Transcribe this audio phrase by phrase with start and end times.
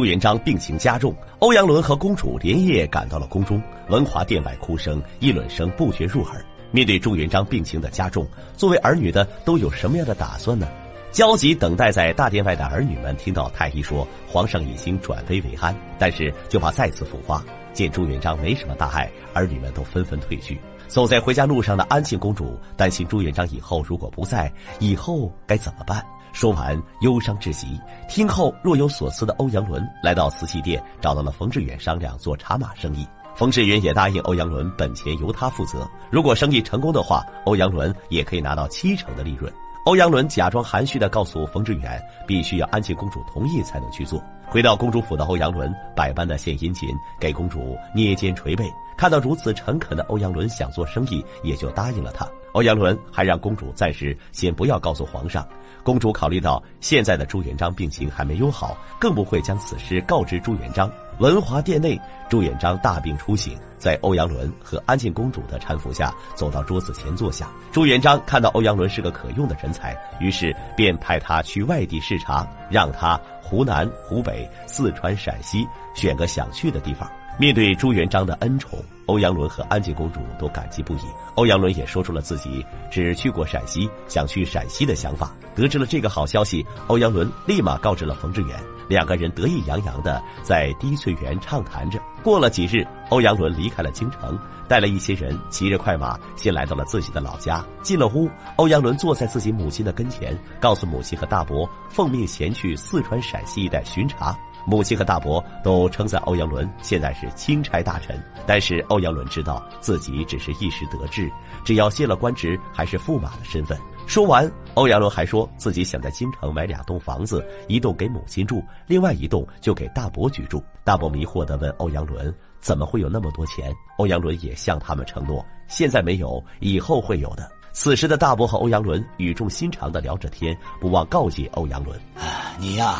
[0.00, 3.62] 朱元璋病情加重，欧阳伦和公主连夜赶到了宫中。
[3.90, 6.42] 文华殿外哭声、议论声不绝入耳。
[6.70, 8.26] 面对朱元璋病情的加重，
[8.56, 10.66] 作为儿女的都有什么样的打算呢？
[11.12, 17.44] 焦急等待在大殿外的儿女们听到太医说皇上已经转危为安，但是就怕再次复发。
[17.74, 20.58] 见朱元璋没什么大碍，儿女们都纷纷退去。
[20.88, 26.02] 走在回家路上的安庆公主担心朱元璋以后如果不在，以后该怎么办？
[26.32, 27.78] 说完，忧伤至极。
[28.08, 33.06] 听后若有所思的欧阳伦来到瓷器店，找到了冯志远商量做茶马生意。
[33.34, 35.88] 冯志远也答应欧阳伦，本钱由他负责。
[36.10, 39.50] 如果生意成功的话，欧阳伦也可以拿到七成的利润。
[39.86, 44.22] 欧阳伦假装含蓄地告诉冯志远，必须要安庆公主同意才能去做。
[44.46, 48.70] 回到公主府的欧阳伦，百般的献殷勤，给公主捏肩捶背。
[48.96, 52.28] 看到如此诚恳的欧阳伦想做生意，也就答应了他。
[52.52, 55.46] 欧阳伦还让公主暂时先不要告诉皇上。
[55.82, 60.90] 公主考虑到现在的朱元璋病情还没有好，更不会将此事告知朱元璋。
[61.18, 67.48] 文华殿内，朱元璋大病初醒，在欧阳伦和安庆公主的搀扶下，走到桌子前坐下。
[67.72, 77.10] 朱元璋看到欧阳伦是个可用的人才，于是便派他去外地视察，让他湖南、湖北、四川、陕西选个想去的地方。
[77.38, 81.00] 面对朱元璋的恩宠，欧阳伦和安庆公主都感激不已。
[81.36, 85.32] 欧阳伦也说出了自己只去过陕西，想去陕西的想法。
[85.54, 91.98] 得知了这个好消息，欧阳伦立马告知了冯志远，两个人得意洋洋的在滴翠园畅谈着。
[92.22, 97.64] 过了几日，欧阳伦离开了京城，带了一些人，骑着快马，先来到了自己的老家。
[97.80, 104.38] 进了屋，欧阳伦坐在自己母亲的跟前，告诉母亲和大伯，奉命前去四川、陕西一带巡查。
[104.66, 111.30] 母亲和大伯都称赞欧阳伦现在是钦差大臣，但是欧阳伦知道自己只是一时得志，
[111.64, 113.78] 只要卸了官职，还是驸马的身份。
[114.06, 120.62] 说完，欧阳伦还说自己想在京城买两栋房子，一栋给母亲住，另外一栋就给大伯居住。
[120.82, 132.96] 大伯迷惑地问欧阳伦：“怎么会有那么多钱？”欧阳伦也向他们承诺：“现在没有，以后会有的。”此时的大伯和欧阳伦语重心长地聊着天，不忘告诫欧阳伦：“啊你呀。”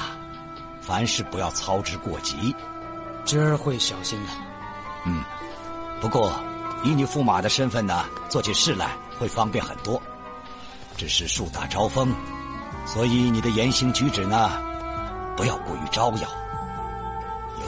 [0.90, 2.52] 凡事不要操之过急，
[3.24, 4.32] 侄儿会小心的。
[5.06, 5.22] 嗯，
[6.00, 6.32] 不过
[6.82, 10.02] 以你驸马的身份呢，做起事来会方便很多。
[10.96, 12.12] 只是树大招风，
[12.84, 14.50] 所以你的言行举止呢，
[15.36, 16.28] 不要过于招摇，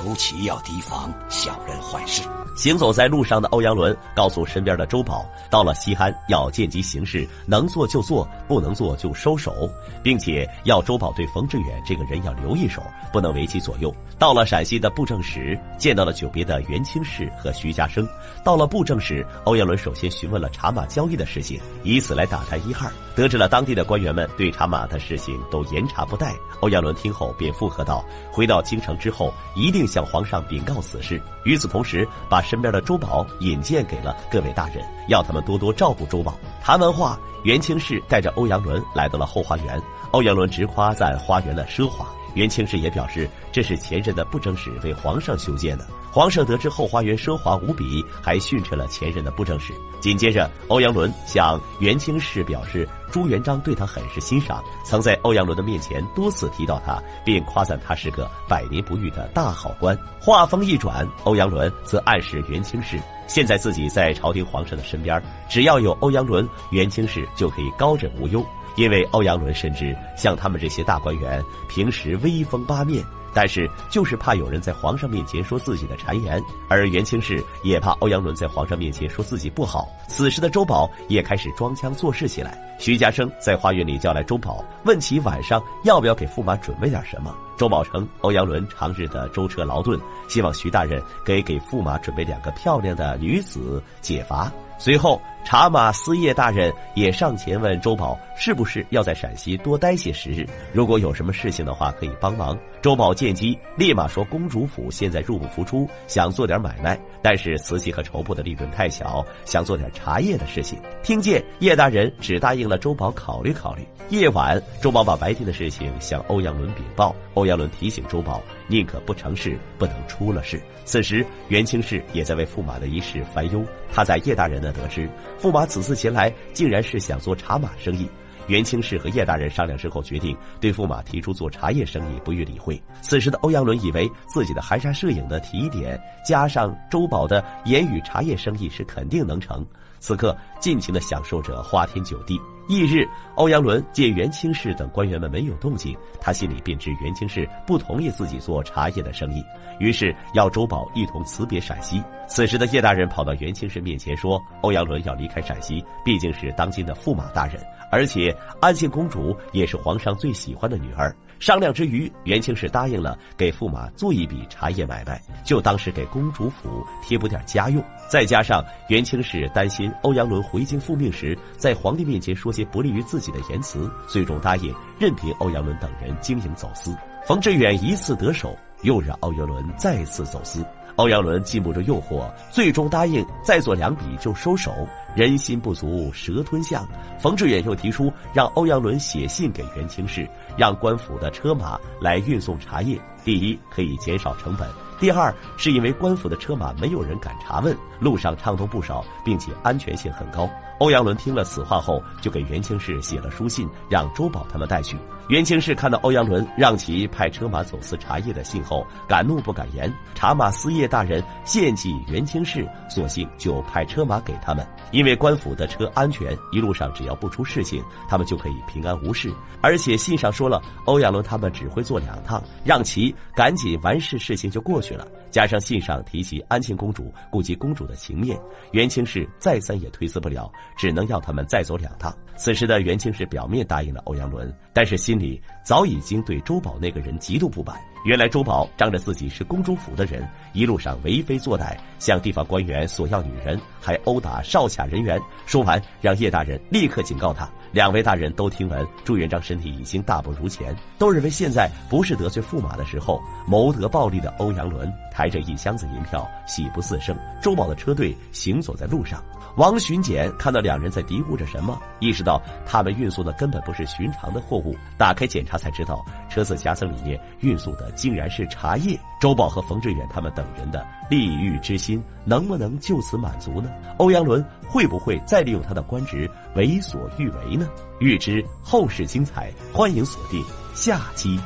[0.04, 2.22] 尤其要提防小人坏事。
[2.54, 9.68] 行走在路上的欧阳伦告诉身边的周宝，到了西安要见机行事，能做就做，不能做就收手，
[10.02, 12.82] 并且要周宝对冯志远这个人要留一手，
[13.12, 13.92] 不能为其左右。
[14.18, 18.06] 到了陕西的布政使，见到了久别的元清氏和徐家生。
[18.44, 22.92] 到了布政使，欧阳伦首先询问了茶马交易的事情，以此来打探一二。
[23.14, 28.02] 得知了当地的官员们对茶马的事情都严查不贷，欧阳伦听后便附和道
[28.32, 36.34] ：“回到京城之后，一定向皇上禀告此事。”与此同时，把身边的珠宝引荐给了各位大人，要他们多多照顾珠宝。
[36.62, 39.80] 谈完话，袁清氏带着欧阳伦来到了后花园，
[40.10, 42.06] 欧阳伦直夸赞花园的奢华。
[42.34, 45.86] 元清氏也表示，这是前任的布政使为皇上修建的。
[46.10, 49.72] 皇上得知后花园奢华无比，还训斥了前任的布政使。
[50.00, 59.98] 紧接着，欧阳伦向元清氏表示，朱元璋对他很是欣赏，曾在欧阳伦的面前多次提到他，并夸赞他是个百年不遇的大好官。
[60.20, 68.44] 话锋一转，欧阳伦则暗示元清氏，现在自己在朝廷皇上的身边，只要有欧阳伦，元清氏就可以高枕无忧。
[68.76, 73.04] 因为欧阳伦深知，像他们这些大官员，平时威风八面。
[73.34, 76.38] 但是，就是怕有人在皇上面前说自己的谗言，
[76.68, 79.88] 而袁清氏也怕欧阳伦在皇上面前说自己不好。
[80.06, 82.60] 此时的周宝也开始装腔作势起来。
[82.78, 87.34] 徐家生在花园里叫来周宝，问其晚上要不要给驸马准备点什么。
[87.56, 94.52] 周宝称欧阳伦长日的舟车劳顿，希望徐大人可以给驸马准备两个漂亮的女子解乏。
[94.84, 100.44] 随后，茶马司业大人也上前问周宝，是不是要在陕西多待些时日？
[100.72, 102.58] 如果有什么事情的话，可以帮忙。
[102.80, 113.86] 周宝见机，立马说：“公主府现在入不敷出，想做点买卖，但是瓷器和绸布的利润太小，想做点茶叶的事情。”听见叶大人只答应了周宝考虑考虑。
[114.08, 120.60] 夜晚，周宝把白天的事情向欧阳伦禀报，欧阳伦提醒周宝，宁可不成事，不能出了事。
[120.84, 123.64] 此时，袁清氏也在为驸马的一事烦忧。
[123.92, 125.08] 他在叶大人那得知，
[125.40, 128.08] 驸马此次前来，竟然是想做茶马生意。
[128.48, 132.82] 袁清氏和叶大人商量之后，决定对驸马提出做茶叶生意不予理会。
[133.00, 139.64] 此时的欧阳伦以为自己的含沙射影的提点，加上周宝的言语，茶叶生意是肯定能成。
[140.00, 142.40] 此刻尽情的享受着花天酒地。
[142.68, 149.44] 翌日，欧阳伦见元清氏等官员们没有动静，他心里便知元清氏不同意自己做茶叶的生意，
[149.78, 152.02] 于是要周宝一同辞别陕西。
[152.28, 157.60] 此时的叶大人跑到元清氏面前说：“欧阳伦要离开陕西，毕竟是当今的驸马大人，
[157.90, 167.82] 而且安庆公主也是皇上最喜欢的女儿。”商量之余，元清氏答应了给驸马做一笔茶叶买卖，就当是给公主府贴补点家用。
[168.08, 176.94] 再加上元清氏担心欧阳伦回京复命时，在皇帝面前说些不利于自己的言辞，最终答应任凭欧阳伦等人经营走私。
[177.26, 180.64] 冯志远一次得手，又让欧阳伦再次走私。
[180.96, 184.86] 欧阳伦禁不住诱惑，最终答应再做两笔就收手。
[185.14, 186.86] 人心不足蛇吞象，
[187.20, 192.98] 冯志远又提出让欧阳伦写信给袁清氏，让官府的车马来运送茶叶。
[193.24, 194.66] 第一，可以减少成本；
[194.98, 200.50] 第二，是因为官府的车马没有人敢查问，路上畅通不少，并且安全性很高。
[200.80, 204.96] 欧阳伦听了此话后，就给袁清氏写了书信，让周宝他们带去。
[205.28, 209.92] 袁清氏看到欧阳伦让其派车马走私茶叶的信后，敢怒不敢言。
[210.16, 219.34] 茶马司业大人献计元清氏，索性就派车马给他们，因因为官府的车安全，一路上只要不出事情，他们就可以平安无事。
[219.60, 225.04] 而且信上说了，欧阳伦他们只会坐两趟，让其赶紧完事，事情就过去了。
[225.28, 228.38] 加上信上提及安庆公主，顾及公主的情面，
[228.70, 232.16] 元清氏再三也推辞不了，只能要他们再走两趟。
[232.36, 237.76] 此时的元清氏表面答应了欧阳伦，但是心里早已经对周宝那个人极度不满。
[238.04, 245.20] 原来周宝仗着自己是公主府的人，一路上为非作歹，向地方官员索要女人，还殴打哨卡人员。
[245.46, 247.48] 说完，让叶大人立刻警告他。
[247.72, 253.18] 两位大人都听闻朱元璋身体已经大不如前，都认为现在不是得罪驸马的时候。
[253.46, 257.16] 谋得暴利的欧阳伦抬着一箱子银票，喜不自胜。
[257.40, 259.22] 周宝的车队行走在路上。
[259.56, 268.98] 王巡检看到两人在嘀咕着什么，意识到他们运送的根本不是寻常的货物，打开检查才知道车子夹层里面运送的竟然是茶叶。
[269.20, 273.70] 周宝和冯志远他们等人的利欲之心能不能就此满足呢？
[273.98, 277.70] 欧阳伦会不会再利用他的官职为所欲为呢呢？
[278.00, 280.44] 欲知后事精彩，欢迎锁定
[280.74, 281.38] 下期。